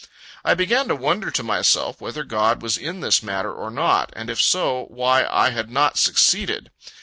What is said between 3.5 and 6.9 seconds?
or not; and if so, why I had not succeeded.